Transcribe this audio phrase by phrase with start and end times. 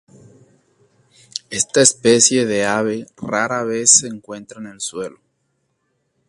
[1.51, 5.19] Esta especie de ave rara vez se encuentran en el suelo.